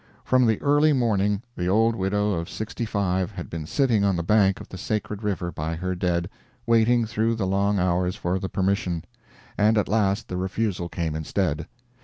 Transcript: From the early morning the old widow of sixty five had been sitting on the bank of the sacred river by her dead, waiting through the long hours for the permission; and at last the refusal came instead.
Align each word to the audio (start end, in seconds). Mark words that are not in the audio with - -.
From 0.23 0.47
the 0.47 0.59
early 0.63 0.93
morning 0.93 1.43
the 1.55 1.69
old 1.69 1.95
widow 1.95 2.31
of 2.33 2.49
sixty 2.49 2.85
five 2.85 3.29
had 3.29 3.51
been 3.51 3.67
sitting 3.67 4.03
on 4.03 4.15
the 4.15 4.23
bank 4.23 4.59
of 4.59 4.67
the 4.69 4.77
sacred 4.79 5.21
river 5.21 5.51
by 5.51 5.75
her 5.75 5.93
dead, 5.93 6.27
waiting 6.65 7.05
through 7.05 7.35
the 7.35 7.45
long 7.45 7.77
hours 7.77 8.15
for 8.15 8.39
the 8.39 8.49
permission; 8.49 9.05
and 9.59 9.77
at 9.77 9.87
last 9.87 10.27
the 10.27 10.37
refusal 10.37 10.89
came 10.89 11.13
instead. 11.15 11.67